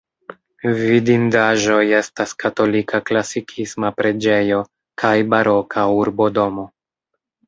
[0.77, 4.63] Vidindaĵoj estas katolika klasikisma preĝejo
[5.03, 6.67] kaj baroka urbodomo.